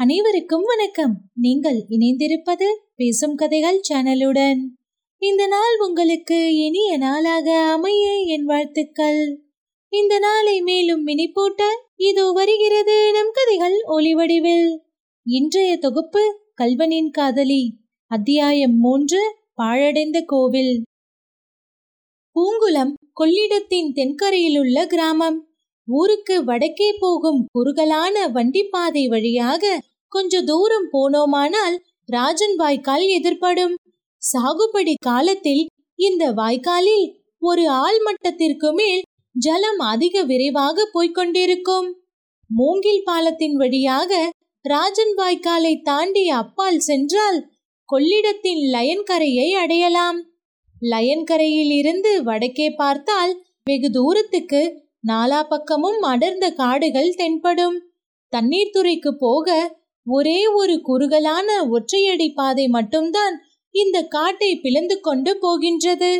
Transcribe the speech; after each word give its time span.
அனைவருக்கும் 0.00 0.62
வணக்கம். 0.62 1.20
நீங்கள் 1.34 1.84
இணைந்திருப்பது 1.88 2.66
பேசும் 2.94 3.34
கதைகள் 3.34 3.80
சேனலுடன். 3.88 4.60
இந்த 5.18 5.46
நாள் 5.46 5.80
உங்களுக்கு 5.88 6.54
இனிய 6.54 6.96
நாளாக 6.96 7.58
அமைய 7.58 8.14
என் 8.24 8.44
வாழ்த்துக்கள். 8.44 9.42
இந்த 9.88 10.18
நாளை 10.18 10.60
மேலும் 10.60 11.06
மினிப்பூட்ட 11.06 11.62
இதோ 11.96 12.30
வருகிறது 12.32 13.12
நம் 13.12 13.30
கதைகள் 13.32 13.74
ஒளிவடிவில் 13.88 14.76
இன்றைய 15.22 15.78
தொகுப்பு 15.78 16.40
கல்வனின் 16.54 17.10
காதலி 17.10 17.76
அத்தியாயம் 18.06 18.78
மூன்று 18.78 19.36
பாழடைந்த 19.54 20.20
கோவில். 20.26 20.82
பூங்குளம் 22.36 22.92
கொள்ளிடத்தின் 23.12 23.92
தென்கரையிலுள்ள 23.94 24.86
கிராமம். 24.86 25.47
ஊருக்கு 25.88 26.36
வடக்கே 26.44 26.88
போகும் 27.00 27.40
குறுகலான 27.52 28.28
வண்டிப்பாதை 28.28 29.04
வழியாக 29.08 29.80
கொஞ்ச 30.12 30.42
தூரம் 30.42 30.88
போனோமானால் 30.92 31.76
ராஜன் 32.06 32.56
வாய்க்கால் 32.56 33.06
எதிர்படும். 33.18 33.74
சாகுபடி 34.22 34.94
காலத்தில் 35.00 35.62
இந்த 35.98 36.24
வாய்க்காலில் 36.32 37.06
ஒரு 37.42 37.64
ஆள் 37.82 38.00
மட்டத்திற்கு 38.00 38.68
மேல் 38.72 39.02
ஜலம் 39.36 39.80
அதிக 39.92 40.22
விரைவாக 40.22 40.86
போய்கொண்டிருக்கும் 40.94 41.88
மூங்கில் 42.50 43.02
பாலத்தின் 43.04 43.56
வழியாக 43.56 44.12
ராஜன் 44.64 45.14
வாய்க்காலை 45.16 45.74
தாண்டி 45.82 46.24
அப்பால் 46.38 46.80
சென்றால் 46.80 47.38
கொள்ளிடத்தின் 47.88 48.62
லயன்கரையை 48.74 49.48
அடையலாம். 49.52 50.18
லயன்கரையில் 50.82 51.72
இருந்து 51.72 52.10
வடக்கே 52.22 52.68
பார்த்தால் 52.70 53.32
வெகு 53.64 53.88
தூரத்துக்கு 53.90 54.62
நாலா 55.04 55.40
பக்கமும் 55.48 56.00
அடர்ந்த 56.02 56.46
காடுகள் 56.50 57.12
தென்படும். 57.14 57.76
தண்ணீர் 58.28 58.72
துறைக்கு 58.72 59.16
போக 59.16 59.76
ஒரே 60.06 60.46
ஒரு 60.46 60.80
குறுகலான 60.80 61.48
ஒற்றையடி 61.68 62.32
பாதை 62.34 62.68
மட்டும்தான் 62.68 63.34
இந்த 63.70 64.02
காட்டை 64.02 64.56
பிளந்து 64.56 65.00
கொண்டு 65.00 65.38
போகின்றது. 65.38 66.12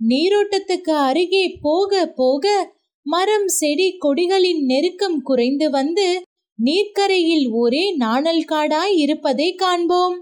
நீரோட்டத்துக்கு 0.00 0.92
அருகே 1.08 1.58
போக 1.60 2.06
போக 2.16 2.74
மரம் 3.02 3.48
செடி 3.48 3.96
கொடிகளின் 4.04 4.62
நெருக்கம் 4.64 5.22
குறைந்து 5.22 5.70
வந்து 5.70 6.22
நீர்க்கரையில் 6.58 7.46
ஒரே 7.52 7.84
நாணல் 7.96 8.44
காடாய் 8.44 8.94
இருப்பதை 8.96 9.54
காண்போம். 9.54 10.16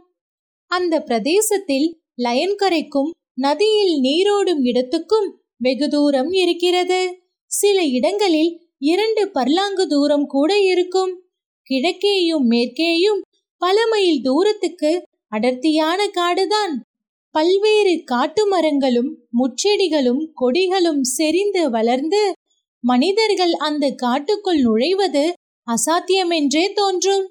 அந்த 0.71 0.95
பிரதேசத்தில் 1.01 1.89
லயன்கரைக்கும் 2.23 3.11
நதியில் 3.35 3.95
நீரோடும் 4.01 4.63
இடத்துக்கும் 4.63 5.29
வெகு 5.57 5.89
தூரம் 5.89 6.31
இருக்கிறது. 6.33 7.01
சில 7.51 7.79
இடங்களில் 7.99 8.53
இரண்டு 8.79 9.23
பர்லாங்கு 9.35 9.85
தூரம் 9.87 10.27
கூட 10.27 10.51
இருக்கும். 10.73 11.13
கிழக்கேயும் 11.71 12.47
மேற்கேயும் 12.53 13.21
பல 13.63 13.77
மைல் 13.87 14.21
தூரத்துக்கு 14.21 14.91
அடர்த்தியான 15.29 16.01
காடுதான். 16.19 16.75
பல்வேறு 17.35 17.95
காட்டு 18.05 18.43
மரங்களும் 18.47 19.11
முச்செடிகளும் 19.39 20.23
கொடிகளும் 20.41 21.03
செறிந்து 21.17 21.63
வளர்ந்து 21.71 22.23
மனிதர்கள் 22.85 23.55
அந்த 23.69 23.85
காட்டுக்குள் 23.97 24.61
நுழைவது 24.61 25.25
அசாத்தியமென்றே 25.67 26.65
தோன்றும். 26.73 27.27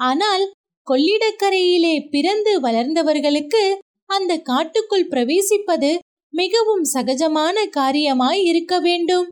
ஆனால் 0.00 0.44
கொள்ளிடக்கரையிலே 0.86 1.94
பிறந்து 2.10 2.52
வளர்ந்தவர்களுக்கு 2.60 3.62
அந்த 4.10 4.32
காட்டுக்குள் 4.50 5.08
பிரவேசிப்பது 5.08 5.90
மிகவும் 6.34 6.84
சகஜமான 6.94 7.56
காரியமாய் 7.76 8.42
இருக்க 8.44 8.74
வேண்டும். 8.80 9.26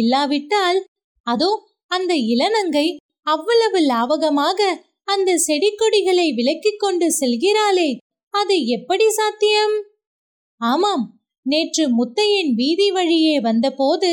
இல்லாவிட்டால் 0.00 0.80
அதோ 1.26 1.50
அந்த 1.90 2.12
இளநங்கை 2.32 2.86
அவ்வளவு 3.26 3.78
லாவகமாக 3.90 4.60
அந்த 5.08 5.30
செடி 5.36 5.70
கொடிகளை 5.74 6.26
விலக்கிக் 6.38 6.82
கொண்டு 6.84 7.06
செல்கிறாளே 7.20 7.90
அது 8.34 8.54
எப்படி 8.76 9.06
சாத்தியம்? 9.10 9.74
ஆமாம் 10.60 11.04
நேற்று 11.46 11.84
முத்தையின் 11.98 12.52
வீதி 12.52 12.88
வழியே 12.90 13.34
வந்தபோது 13.40 14.10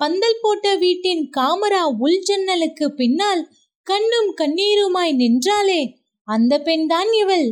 பந்தல் 0.00 0.40
போட்ட 0.42 0.66
வீட்டின் 0.76 1.24
காமரா 1.36 1.82
உள் 2.04 2.20
ஜன்னலுக்கு 2.28 2.86
பின்னால் 2.90 3.42
கண்ணும் 3.86 4.30
கண்ணீருமாய் 4.34 5.12
நின்றாளே 5.20 5.80
அந்த 6.28 6.52
பெண்தான் 6.58 7.10
இவள். 7.12 7.48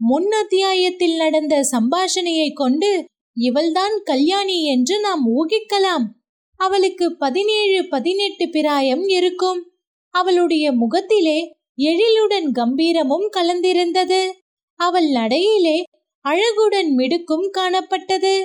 முன் 0.00 0.30
அத்தியாயத்தில் 0.40 1.16
நடந்த 1.16 1.54
சம்பாஷணையை 1.72 2.48
கொண்டு 2.52 2.90
இவள்தான் 3.36 3.96
கல்யாணி 4.02 4.58
என்று 4.74 4.96
நாம் 5.00 5.24
ஊகிக்கலாம். 5.36 6.06
அவளுக்கு 6.56 7.16
பதினேழு 7.16 7.88
பதினெட்டு 7.88 8.48
பிராயம் 8.48 9.06
இருக்கும். 9.06 9.70
அவளுடைய 10.10 10.72
முகத்திலே 10.72 11.38
எழிலுடன் 11.78 12.50
கம்பீரமும் 12.52 13.28
கலந்திருந்தது. 13.36 14.32
அவள் 14.80 15.08
நடையிலே 15.08 15.82
அழகுடன் 16.24 16.90
மிடுக்கும் 16.94 17.52
காணப்பட்டது. 17.52 18.44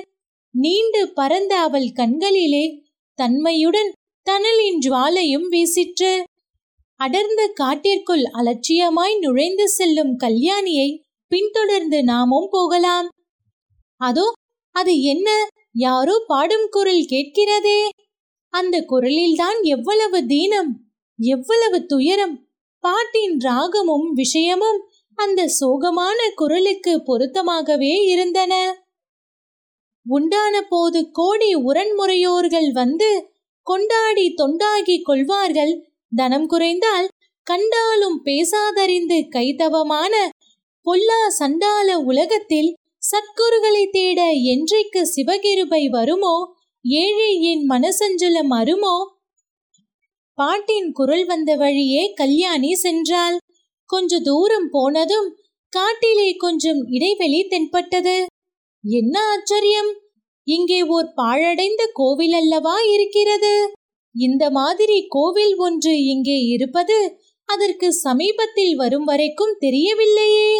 நீண்டு 0.50 1.12
பறந்த 1.12 1.58
அவள் 1.58 1.88
கண்களிலே 1.90 2.64
தன்மையுடன் 3.14 3.92
தணலின் 4.30 4.78
ஜுவாலையும் 4.86 5.46
வீசிற்று. 5.50 6.22
அடர்ந்த 6.96 7.50
காட்டிற்குள் 7.54 8.22
அலட்சியமாய் 8.22 9.18
நுழைந்து 9.18 9.68
செல்லும் 9.68 10.18
கல்யாணியை 10.18 10.98
பின்தொடர்ந்து 11.26 12.04
நாமும் 12.04 12.48
போகலாம். 12.50 13.08
அதோ 13.96 14.32
அது 14.74 15.02
என்ன? 15.02 15.46
யாரோ 15.72 16.24
பாடும் 16.26 16.68
குரல் 16.70 17.04
கேட்கிறதே. 17.10 17.88
அந்த 18.48 18.84
குரலில்தான் 18.88 19.62
எவ்வளவு 19.62 20.26
தீனம் 20.26 20.80
எவ்வளவு 21.18 21.86
துயரம் 21.86 22.48
பாட்டின் 22.80 23.36
ராகமும் 23.36 24.08
விஷயமும் 24.12 24.88
அந்த 25.14 25.50
சோகமான 25.60 26.18
குரலுக்கு 26.34 27.02
பொருத்தமாகவே 27.02 28.04
இருந்தன. 28.04 28.76
உண்டான 30.06 30.62
போது 30.62 31.10
கோடி 31.10 31.56
உரண்முறையோர்கள் 31.56 32.70
வந்து 32.72 33.32
கொண்டாடி 33.62 34.34
தொண்டாகி 34.34 35.02
கொள்வார்கள். 35.02 35.90
தனம் 36.14 36.46
குறைந்தால் 36.46 37.08
கண்டாலும் 37.42 38.24
பேசாதறிந்து 38.24 39.28
கைதவமான 39.28 40.28
பொல்லா 40.82 41.20
சண்டால 41.38 41.94
உலகத்தில் 41.94 42.76
சத்குருகளை 43.12 43.82
தேட 43.90 44.20
என்றைக்கு 44.52 45.00
சிவகிருபை 45.06 45.80
வருமோ? 45.94 46.36
ஏழை 46.84 47.32
என் 47.50 47.64
மனசஞ்சலம் 47.70 48.52
அருமோ 48.58 48.94
பாட்டின் 50.38 50.88
குரல் 50.92 51.24
வந்த 51.24 51.50
வழியே 51.56 52.02
கல்யாணி 52.20 52.70
சென்றாள். 52.82 53.36
கொஞ்ச 53.90 54.20
தூரம் 54.20 54.68
போனதும் 54.70 55.28
காட்டிலே 55.72 56.28
கொஞ்சம் 56.36 56.80
இடைவெளி 56.88 57.40
தென்பட்டது. 57.44 58.16
என்ன 58.84 59.14
ஆச்சரியம்! 59.34 59.90
இங்கே 60.46 60.80
ஓர் 60.94 61.08
பாழடைந்த 61.14 61.82
கோவில் 62.00 62.36
அல்லவா 62.40 62.76
இருக்கிறது? 62.94 63.54
இந்த 64.14 64.44
மாதிரி 64.50 64.98
கோவில் 65.16 65.54
ஒன்று 65.58 65.94
இங்கே 66.14 66.38
இருப்பது 66.54 66.98
அதற்கு 67.48 67.88
சமீபத்தில் 68.02 68.74
வரும் 68.74 69.06
வரைக்கும் 69.10 69.56
தெரியவில்லையே. 69.64 70.52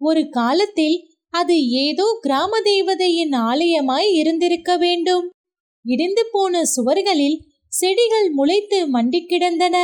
ஒரு 0.00 0.22
காலத்தில் 0.30 0.96
அது 1.36 1.56
ஏதோ 1.84 2.06
கிராம 2.20 2.60
தேவதையின் 2.60 3.34
ஆலயமாய் 3.48 4.08
இருந்திருக்க 4.12 4.70
வேண்டும். 4.76 5.26
இடிந்து 5.84 6.24
போன 6.32 6.62
சுவர்களில் 6.74 7.38
செடிகள் 7.72 8.28
முளைத்து 8.34 8.78
மண்டி 8.92 9.20
கிடந்தன. 9.26 9.76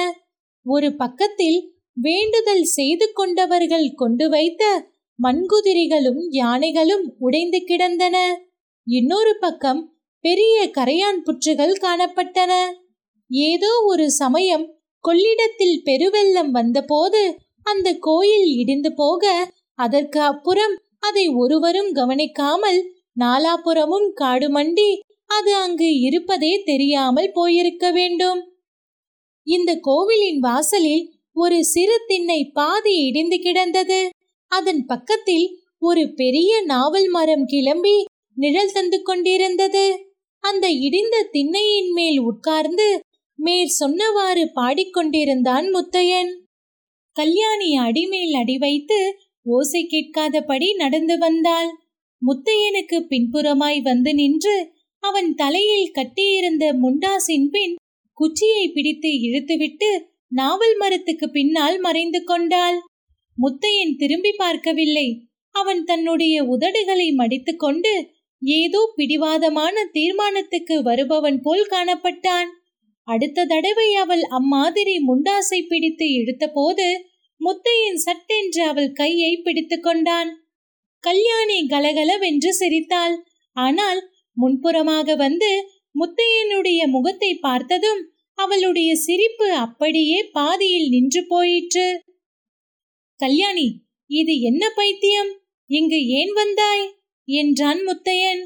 ஒரு 0.67 0.89
பக்கத்தில் 0.97 1.59
வேண்டுதல் 1.97 2.65
செய்து 2.71 3.07
கொண்டவர்கள் 3.13 3.89
கொண்டு 3.95 4.27
வைத்த 4.29 4.63
மண்குதிரிகளும் 5.19 6.23
யானைகளும் 6.35 7.05
உடைந்து 7.19 7.59
கிடந்தன. 7.61 8.17
இன்னொரு 8.87 9.33
பக்கம் 9.41 9.81
பெரிய 10.25 10.57
கரையான் 10.77 11.21
புற்றுகள் 11.23 11.77
காணப்பட்டன. 11.81 12.53
ஏதோ 13.31 13.73
ஒரு 13.87 14.07
சமயம் 14.13 14.67
கொள்ளிடத்தில் 15.05 15.79
பெருவெள்ளம் 15.85 16.51
வந்தபோது 16.51 17.23
அந்த 17.67 17.89
கோயில் 18.01 18.49
இடிந்து 18.61 18.91
போக 18.95 19.25
அதற்கு 19.79 20.21
அப்புறம் 20.23 20.75
அதை 21.03 21.25
ஒருவரும் 21.43 21.91
கவனிக்காமல் 21.95 22.81
நாலாபுறமும் 23.21 24.09
காடு 24.13 24.49
மண்டி 24.49 24.91
அது 25.31 25.53
அங்கு 25.55 25.89
இருப்பதே 26.01 26.53
தெரியாமல் 26.65 27.31
போயிருக்க 27.33 27.85
வேண்டும். 27.91 28.41
இந்த 29.47 29.71
கோவிலின் 29.81 30.41
வாசலில் 30.41 31.05
ஒரு 31.37 31.59
சிறு 31.65 31.97
திண்ணை 32.07 32.41
பாதி 32.53 32.95
இடிந்து 33.07 33.39
கிடந்தது. 33.39 34.01
அதன் 34.53 34.83
பக்கத்தில் 34.87 35.47
ஒரு 35.79 36.03
பெரிய 36.15 36.53
நாவல் 36.63 37.09
மரம் 37.09 37.47
கிளம்பி 37.47 37.97
நிழல் 38.37 38.73
தந்து 38.73 38.99
கொண்டிருந்தது. 39.03 39.87
அந்த 40.45 40.67
இடிந்த 40.87 41.17
திண்ணையின் 41.33 41.91
மேல் 41.93 42.21
உட்கார்ந்து 42.21 42.89
மேற் 43.39 43.73
சொன்னவாறு 43.81 44.45
பாடிக்கொண்டிருந்தான் 44.55 45.67
முத்தையன். 45.75 46.33
கல்யாணி 47.17 47.71
அடிமேல் 47.77 48.35
அடி 48.35 48.57
வைத்து 48.59 49.01
ஓசை 49.47 49.83
கேட்காதபடி 49.87 50.69
நடந்து 50.75 51.19
வந்தாள். 51.19 51.71
முத்தையனுக்கு 52.23 52.99
பின்புறமாய் 53.09 53.81
வந்து 53.83 54.15
நின்று 54.15 54.57
அவன் 55.03 55.31
தலையில் 55.35 55.91
கட்டியிருந்த 55.91 56.65
முண்டாசின் 56.75 57.49
பின் 57.51 57.75
குச்சியை 58.19 58.65
பிடித்து 58.69 59.11
இழுத்துவிட்டு 59.23 59.91
நாவல் 60.29 60.77
மரத்துக்கு 60.77 61.27
பின்னால் 61.31 61.79
மறைந்து 61.79 62.21
கொண்டாள். 62.25 62.79
முத்தையன் 63.37 63.95
திரும்பி 63.97 64.33
பார்க்கவில்லை. 64.33 65.09
அவன் 65.55 65.83
தன்னுடைய 65.85 66.45
உதடுகளை 66.45 67.09
மடித்துக்கொண்டு 67.15 67.93
ஏதோ 68.43 68.81
பிடிவாதமான 68.97 69.75
தீர்மானத்துக்கு 69.93 70.77
வருபவன் 70.83 71.39
போல் 71.41 71.67
காணப்பட்டான். 71.71 72.49
அடுத்த 73.09 73.45
தடவை 73.45 73.89
அவள் 73.95 74.25
அம்மாதிரி 74.31 74.95
முண்டாசை 75.09 75.61
பிடித்து 75.69 76.07
இழுத்தபோது 76.19 76.87
முத்தையின் 77.43 77.95
சட்டென்று 77.95 78.63
அவள் 78.63 78.93
கையை 78.93 79.37
பிடித்து 79.37 79.81
கொண்டான். 79.81 80.31
கல்யாணி 80.99 81.67
கலகலவென்று 81.67 82.55
சிரித்தாள். 82.55 83.25
ஆனால் 83.53 84.11
முன்புறமாக 84.37 85.17
வந்து 85.17 85.71
முத்தையனுடைய 86.01 86.87
முகத்தை 86.87 87.35
பார்த்ததும் 87.35 88.11
அவளுடைய 88.35 88.95
சிரிப்பு 88.97 89.53
அப்படியே 89.53 90.25
பாதியில் 90.25 90.89
நின்று 90.89 91.27
போயிற்று. 91.27 92.03
கல்யாணி 93.17 93.81
இது 94.07 94.41
என்ன 94.41 94.71
பைத்தியம்? 94.71 95.33
இங்கு 95.67 96.07
ஏன் 96.07 96.33
வந்தாய்? 96.33 96.85
என்றான் 97.25 97.81
முத்தையன். 97.87 98.43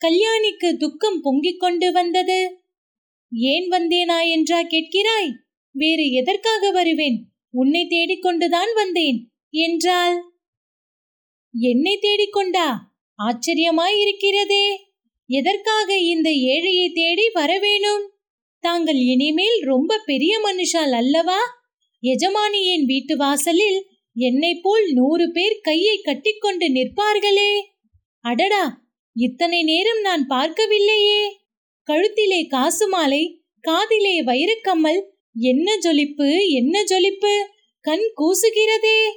கல்யாணிக்கு 0.00 0.76
துக்கம் 0.76 1.20
பொங்கிக் 1.20 1.60
கொண்டு 1.60 1.92
வந்தது. 1.92 2.58
ஏன் 3.32 3.68
வந்தேனா 3.70 4.28
என்றா 4.28 4.60
கேட்கிறாய்? 4.62 5.30
வேறு 5.70 6.10
எதற்காக 6.10 6.70
வருவேன்? 6.70 7.33
உன்னை 7.56 7.86
தேடிக்கொண்டுதான் 7.88 8.72
வந்தேன். 8.74 9.30
என்றாள். 9.50 10.16
என்னை 11.54 11.98
தேடிக்கொண்டா? 12.02 12.68
ஆச்சரியமாயிருக்கிறதே. 13.18 14.66
எதற்காக 15.26 15.98
இந்த 15.98 16.30
ஏழையை 16.30 16.92
தேடி 16.92 17.26
வரவேணும் 17.34 18.04
தாங்கள் 18.60 18.96
இனிமேல் 18.96 19.60
ரொம்ப 19.60 19.98
பெரிய 19.98 20.38
மனுஷால் 20.38 20.92
அல்லவா? 20.92 21.38
எஜமானியின் 22.02 22.84
வீட்டு 22.84 23.16
வாசலில் 23.16 23.86
என்னை 24.16 24.58
போல் 24.62 24.92
நூறு 24.92 25.32
பேர் 25.32 25.60
கையை 25.60 26.00
கட்டிக்கொண்டு 26.02 26.66
நிற்பார்களே. 26.68 27.52
அடடா! 28.20 28.82
இத்தனை 29.16 29.62
நேரம் 29.62 30.00
நான் 30.00 30.26
பார்க்கவில்லையே. 30.28 31.22
கழுத்திலே 31.86 32.46
காசு 32.48 32.88
மாலை 32.88 33.42
காதிலே 33.60 34.22
வைரக்கம்மல் 34.22 35.00
என்ன 35.36 35.78
ஜொலிப்பு 35.78 36.48
என்ன 36.48 36.84
ஜொலிப்பு? 36.84 37.44
கண் 37.80 38.04
கூசுகிறதே. 38.16 39.10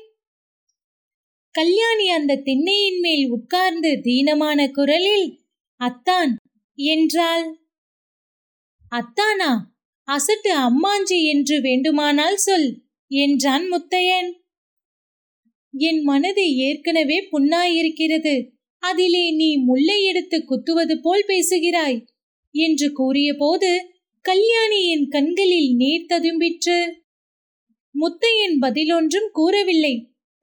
கல்யாணி 1.52 2.10
அந்த 2.10 2.42
திண்ணையின் 2.46 3.00
மேல் 3.00 3.30
உட்கார்ந்து 3.30 4.02
தீனமான 4.04 4.72
குரலில் 4.72 5.40
அத்தான் 5.76 6.36
என்றாள். 6.76 7.60
அத்தானா? 8.92 9.52
அசட்டு 10.08 10.52
அம்மாஞ்சி 10.52 11.24
என்று 11.24 11.62
வேண்டுமானால் 11.62 12.38
சொல் 12.38 12.82
என்றான் 13.08 13.72
முத்தையன். 13.72 14.30
என் 15.74 16.02
மனது 16.02 16.56
ஏற்கனவே 16.56 17.30
புண்ணாயிருக்கிறது. 17.32 18.50
அதிலே 18.80 19.32
நீ 19.32 19.58
முல்லை 19.58 20.04
எடுத்து 20.04 20.44
குத்துவது 20.44 21.00
போல் 21.02 21.24
பேசுகிறாய் 21.28 22.06
என்று 22.52 22.92
கூறியபோது 22.92 23.97
கல்யாணியின் 24.28 25.04
கண்களில் 25.08 25.70
நீர் 25.76 26.08
ததும்பிற்று. 26.10 26.78
முத்தையன் 27.96 28.56
பதிலொன்றும் 28.62 29.30
கூறவில்லை. 29.32 29.92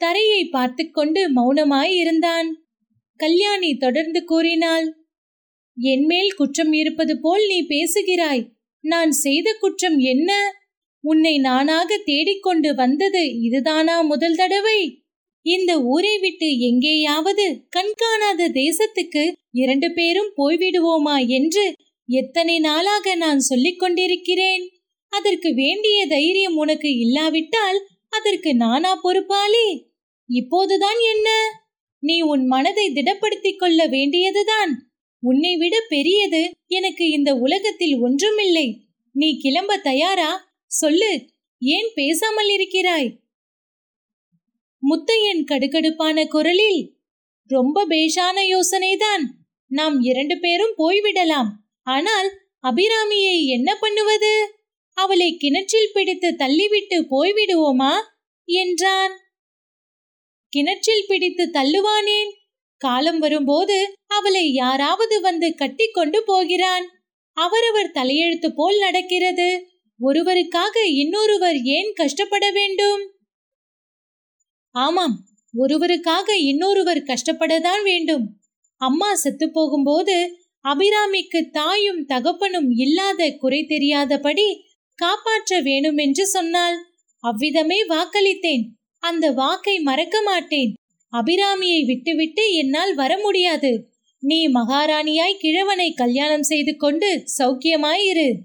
தரையை 0.01 0.43
பார்த்து 0.47 0.85
கொண்டு 0.91 1.23
மௌனமாய் 1.33 1.93
இருந்தான் 1.95 2.49
கல்யாணி 3.21 3.71
தொடர்ந்து 3.75 4.21
கூறினாள் 4.25 4.87
என்மேல் 5.77 6.33
குற்றம் 6.37 6.73
இருப்பது 6.73 7.15
போல் 7.21 7.45
நீ 7.47 7.59
பேசுகிறாய். 7.67 8.43
நான் 8.85 9.13
செய்த 9.25 9.49
குற்றம் 9.61 9.99
என்ன? 10.13 10.31
உன்னை 11.05 11.35
நானாக 11.39 12.01
தேடிக்கொண்டு 12.05 12.75
வந்தது 12.75 13.25
இதுதானா 13.41 13.97
முதல் 14.03 14.35
தடவை? 14.35 14.81
இந்த 15.47 15.73
ஊரை 15.85 16.19
விட்டு 16.19 16.49
எங்கேயாவது 16.59 17.47
கண்காணாத 17.69 18.51
தேசத்துக்கு 18.61 19.25
இரண்டு 19.55 19.91
பேரும் 19.93 20.31
போய்விடுவோமா 20.37 21.17
என்று 21.29 21.65
எத்தனை 22.07 22.59
நாளாக 22.59 23.15
நான் 23.15 23.39
சொல்லிக் 23.39 23.79
கொண்டிருக்கிறேன்? 23.79 24.71
அதற்கு 25.09 25.55
வேண்டிய 25.55 26.07
தைரியம் 26.07 26.57
உனக்கு 26.57 26.99
இல்லாவிட்டால் 26.99 27.87
அதற்கு 28.11 28.55
நானா 28.55 28.97
பொறுப்பாளி? 28.97 29.87
இப்போதுதான் 30.27 31.01
என்ன? 31.15 31.51
நீ 31.99 32.21
உன் 32.21 32.47
மனதை 32.47 32.91
திடப்படுத்திக் 32.91 33.57
கொள்ள 33.57 33.87
வேண்டியதுதான். 33.87 34.91
உன்னை 35.21 35.57
விட 35.57 35.81
பெரியது 35.89 36.51
எனக்கு 36.67 37.09
இந்த 37.09 37.35
உலகத்தில் 37.35 37.99
ஒன்றுமில்லை. 38.01 38.81
நீ 39.13 39.39
கிளம்ப 39.39 39.79
தயாரா? 39.79 40.57
சொல்லு 40.67 41.31
ஏன் 41.59 41.91
பேசாமல் 41.95 42.49
இருக்கிறாய்? 42.49 43.21
முத்தையன் 44.91 45.45
கடுகடுப்பான 45.51 46.29
குரலில் 46.29 46.93
ரொம்ப 47.47 47.87
பேஷான 47.87 48.41
யோசனைதான். 48.41 49.23
நாம் 49.67 50.01
இரண்டு 50.01 50.39
பேரும் 50.39 50.75
போய்விடலாம். 50.79 51.63
ஆனால் 51.85 52.29
அபிராமியை 52.63 53.47
என்ன 53.47 53.77
பண்ணுவது? 53.77 54.55
அவளை 54.93 55.37
கிணற்றில் 55.37 55.93
பிடித்து 55.93 56.29
தள்ளிவிட்டு 56.39 56.99
போய்விடுவோமா? 57.11 57.95
என்றான். 58.49 59.15
கிணற்றில் 60.49 61.05
பிடித்து 61.09 61.45
தள்ளுவானேன்? 61.53 62.31
காலம் 62.77 63.19
வரும்போது 63.19 63.95
அவளை 64.07 64.53
யாராவது 64.53 65.21
வந்து 65.21 65.55
கட்டிக்கொண்டு 65.55 66.23
போகிறான். 66.25 66.87
அவரவர் 67.37 67.95
தலையெழுத்து 67.95 68.49
போல் 68.55 68.79
நடக்கிறது. 68.79 69.49
ஒருவருக்காக 70.01 70.77
இன்னொருவர் 70.95 71.59
ஏன் 71.63 71.93
கஷ்டப்பட 71.95 72.51
வேண்டும்? 72.51 73.03
ஆமாம் 74.75 75.17
ஒருவருக்காக 75.55 76.29
இன்னொருவர் 76.37 77.03
கஷ்டப்படத்தான் 77.03 77.83
வேண்டும். 77.83 78.25
அம்மா 78.81 79.15
செத்து 79.15 79.51
போகும்போது 79.51 80.17
அபிராமிக்கு 80.65 81.51
தாயும் 81.51 82.07
தகப்பனும் 82.07 82.71
இல்லாத 82.71 83.31
குறை 83.31 83.65
தெரியாதபடி 83.65 84.65
காப்பாற்ற 84.95 85.63
வேணுமென்று 85.63 86.23
சொன்னாள். 86.23 86.77
அவ்விதமே 87.25 87.87
வாக்களித்தேன். 87.87 88.65
அந்த 88.99 89.31
வாக்கை 89.31 89.79
மறக்க 89.79 90.23
மாட்டேன். 90.23 90.73
அபிராமியை 91.13 91.85
விட்டுவிட்டு 91.85 92.55
என்னால் 92.55 92.95
வர 92.95 93.19
முடியாது. 93.19 93.89
நீ 94.19 94.49
மகாராணியாய் 94.49 95.39
கிழவனை 95.39 95.93
கல்யாணம் 95.93 96.43
செய்து 96.43 96.77
கொண்டு 96.77 97.25
சௌக்கியமாயிரு. 97.39 98.39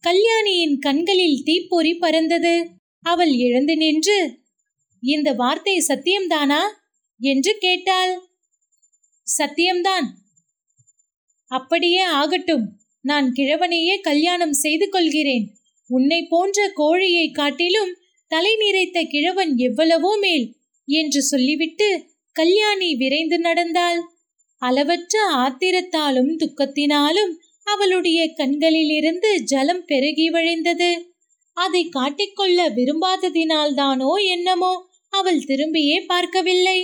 கல்யாணியின் 0.00 0.78
கண்களில் 0.78 1.42
தீப்பொறி 1.44 1.94
பறந்தது. 1.94 2.68
அவள் 3.02 3.34
எழுந்து 3.36 3.76
நின்று 3.76 4.38
இந்த 5.02 5.32
வார்த்தை 5.32 5.84
சத்தியம்தானா? 5.88 6.60
என்று 7.20 7.58
கேட்டாள். 7.58 8.20
சத்தியம்தான். 9.38 10.06
அப்படியே 11.52 12.02
ஆகட்டும். 12.20 12.64
நான் 13.04 13.28
கிழவனையே 13.36 13.94
கல்யாணம் 14.00 14.56
செய்து 14.62 14.86
கொள்கிறேன். 14.88 15.46
உன்னை 15.90 16.20
போன்ற 16.24 16.58
கோழியை 16.74 17.26
காட்டிலும் 17.30 17.92
தலை 18.30 18.52
நிறைத்த 18.56 18.98
கிழவன் 19.04 19.52
எவ்வளவோ 19.58 20.12
மேல் 20.16 20.46
என்று 20.88 21.20
சொல்லிவிட்டு 21.22 21.88
கல்யாணி 22.36 22.90
விரைந்து 22.94 23.38
நடந்தாள். 23.38 24.00
அளவற்ற 24.62 25.14
ஆத்திரத்தாலும் 25.36 26.32
துக்கத்தினாலும் 26.42 27.32
அவளுடைய 27.66 28.20
கண்களிலிருந்து 28.32 29.30
ஜலம் 29.44 29.84
பெருகி 29.84 30.26
வழிந்தது. 30.30 30.90
அதை 31.56 31.82
காட்டிக்கொள்ள 31.88 32.58
விரும்பாததினால்தானோ 32.74 34.12
என்னமோ 34.34 34.72
அவள் 35.12 35.40
திரும்பியே 35.48 35.98
பார்க்கவில்லை. 36.06 36.78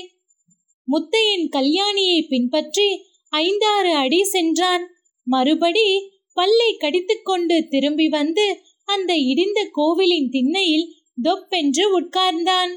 முத்தையின் 0.88 1.46
கல்யாணியை 1.56 2.18
பின்பற்றி 2.28 2.88
ஐந்தாறு 3.30 3.94
அடி 3.94 4.24
சென்றான். 4.24 4.90
மறுபடி 5.22 6.10
பல்லை 6.34 6.76
கடித்துக்கொண்டு 6.76 7.66
திரும்பி 7.68 8.08
வந்து 8.08 8.58
அந்த 8.84 9.14
இடிந்த 9.14 9.68
கோவிலின் 9.70 10.28
திண்ணையில் 10.30 10.94
தொப்பென்று 11.22 12.00
உட்கார்ந்தான். 12.00 12.70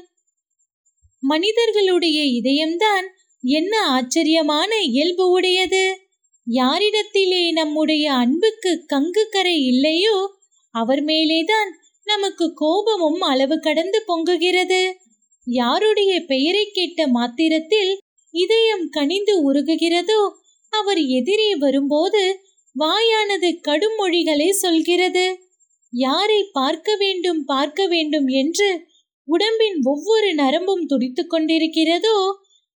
மனிதர்களுடைய 1.20 2.22
இதயம்தான் 2.22 3.06
என்ன 3.42 3.86
ஆச்சரியமான 3.86 4.80
இயல்பு 4.80 5.30
உடையது. 5.30 5.98
யாரிடத்திலே 6.50 7.52
நம்முடைய 7.52 8.12
அன்புக்கு 8.12 8.84
கங்கு 8.88 9.24
கரை 9.30 9.66
இல்லையோ 9.66 10.30
அவர் 10.70 11.04
மேலேதான் 11.04 11.70
நமக்கு 12.04 12.52
கோபமும் 12.54 13.20
அளவு 13.20 13.58
கடந்து 13.58 14.04
பொங்குகிறது. 14.08 14.92
யாருடைய 15.44 16.20
பெயரை 16.20 16.70
கேட்ட 16.72 17.06
மாத்திரத்தில் 17.06 17.98
இதயம் 18.30 18.88
கனிந்து 18.88 19.52
உருகுகிறதோ 19.52 20.40
அவர் 20.72 21.00
எதிரே 21.10 21.50
வரும்போது 21.54 22.22
வாயானது 22.76 23.48
கடும் 23.60 23.96
மொழிகளை 23.96 24.48
சொல்கிறது. 24.50 25.24
யாரை 25.92 26.40
பார்க்க 26.52 26.90
வேண்டும் 26.96 27.44
பார்க்க 27.44 27.86
வேண்டும் 27.86 28.28
என்று 28.34 28.68
உடம்பின் 29.28 29.78
ஒவ்வொரு 29.84 30.28
நரம்பும் 30.34 30.84
துடித்துக் 30.86 31.32
கொண்டிருக்கிறதோ 31.32 32.16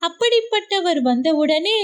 அப்படிப்பட்டவர் 0.02 1.00
வந்தவுடனே 1.02 1.80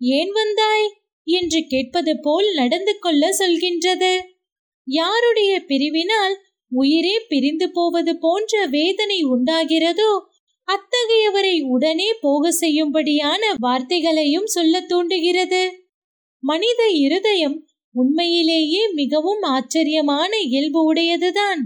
ஏன் 0.00 0.32
வந்தாய்? 0.32 0.86
என்று 1.26 1.60
கேட்பது 1.66 2.12
போல் 2.20 2.48
நடந்து 2.54 2.94
கொள்ள 2.98 3.24
சொல்கின்றது. 3.38 4.12
யாருடைய 4.86 5.52
பிரிவினால் 5.68 6.34
உயிரே 6.72 7.16
பிரிந்து 7.28 7.66
போவது 7.70 8.12
போன்ற 8.18 8.66
வேதனை 8.66 9.18
உண்டாகிறதோ 9.24 10.10
அத்தகையவரை 10.72 11.62
உடனே 11.62 12.14
போக 12.20 12.50
செய்யும்படியான 12.60 13.38
வார்த்தைகளையும் 13.58 14.46
சொல்ல 14.46 14.80
தூண்டுகிறது. 14.80 15.88
மனித 16.40 16.88
இருதயம் 16.88 17.66
உண்மையிலேயே 17.92 18.92
மிகவும் 18.92 19.42
ஆச்சரியமான 19.42 20.38
இயல்பு 20.38 20.94
உடையதுதான். 20.94 21.58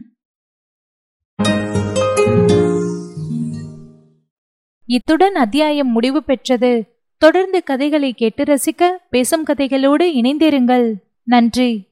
இத்துடன் 4.87 5.35
அத்தியாயம் 5.35 5.93
முடிவு 5.93 6.25
பெற்றது. 6.25 6.85
தொடர்ந்து 7.19 7.63
கதைகளை 7.63 8.13
கேட்டு 8.13 8.45
ரசிக்க 8.45 8.97
பேசும் 9.11 9.47
கதைகளோடு 9.47 10.05
இணைந்திருங்கள். 10.05 10.93
நன்றி. 11.25 11.88